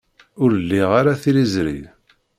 [0.43, 1.79] Ur liɣ ara tiliẓri.